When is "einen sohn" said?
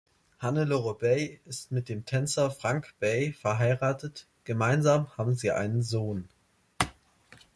5.51-6.27